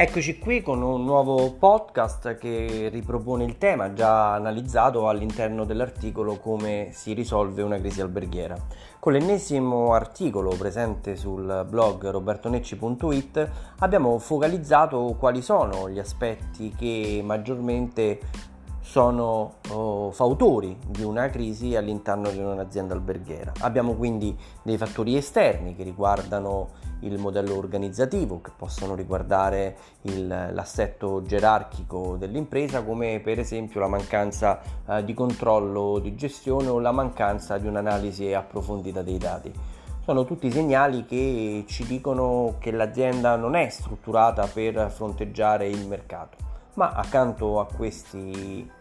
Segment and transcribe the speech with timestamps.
[0.00, 6.88] Eccoci qui con un nuovo podcast che ripropone il tema già analizzato all'interno dell'articolo come
[6.92, 8.56] si risolve una crisi alberghiera.
[8.98, 13.50] Con l'ennesimo articolo presente sul blog robertonecci.it
[13.80, 18.20] abbiamo focalizzato quali sono gli aspetti che maggiormente
[18.90, 23.52] sono oh, fautori di una crisi all'interno di un'azienda alberghiera.
[23.60, 26.70] Abbiamo quindi dei fattori esterni che riguardano
[27.02, 34.60] il modello organizzativo, che possono riguardare il, l'assetto gerarchico dell'impresa, come per esempio la mancanza
[34.84, 39.52] eh, di controllo di gestione o la mancanza di un'analisi approfondita dei dati.
[40.02, 46.38] Sono tutti segnali che ci dicono che l'azienda non è strutturata per fronteggiare il mercato,
[46.74, 48.78] ma accanto a questi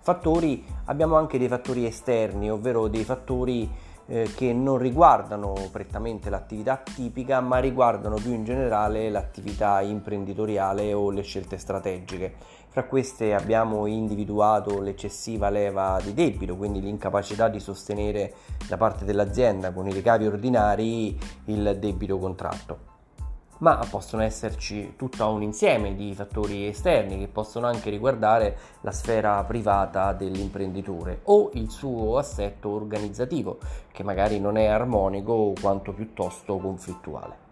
[0.00, 3.70] fattori abbiamo anche dei fattori esterni, ovvero dei fattori
[4.06, 11.10] eh, che non riguardano prettamente l'attività tipica, ma riguardano più in generale l'attività imprenditoriale o
[11.10, 12.34] le scelte strategiche.
[12.68, 18.34] Fra queste abbiamo individuato l'eccessiva leva di debito, quindi l'incapacità di sostenere
[18.68, 22.89] da parte dell'azienda con i ricavi ordinari il debito contratto
[23.60, 29.42] ma possono esserci tutto un insieme di fattori esterni che possono anche riguardare la sfera
[29.44, 33.58] privata dell'imprenditore o il suo assetto organizzativo
[33.92, 37.48] che magari non è armonico o quanto piuttosto conflittuale.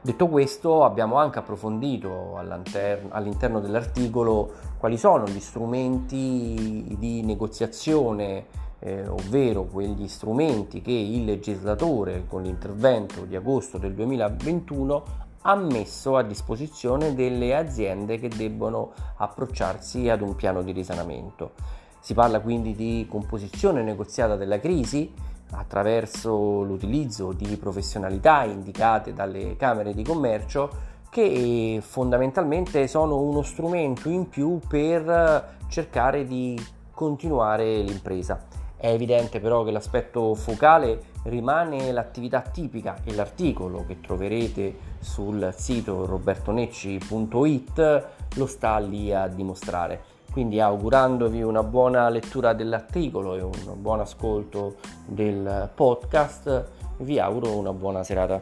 [0.00, 9.64] Detto questo abbiamo anche approfondito all'interno dell'articolo quali sono gli strumenti di negoziazione eh, ovvero
[9.64, 17.14] quegli strumenti che il legislatore con l'intervento di agosto del 2021 ha messo a disposizione
[17.14, 21.52] delle aziende che debbono approcciarsi ad un piano di risanamento.
[22.00, 25.12] Si parla quindi di composizione negoziata della crisi
[25.50, 34.28] attraverso l'utilizzo di professionalità indicate dalle camere di commercio che fondamentalmente sono uno strumento in
[34.28, 36.60] più per cercare di
[36.92, 38.44] continuare l'impresa.
[38.80, 46.06] È evidente però che l'aspetto focale rimane l'attività tipica e l'articolo che troverete sul sito
[46.06, 48.06] robertonecci.it
[48.36, 50.00] lo sta lì a dimostrare.
[50.30, 56.68] Quindi augurandovi una buona lettura dell'articolo e un buon ascolto del podcast,
[56.98, 58.40] vi auguro una buona serata.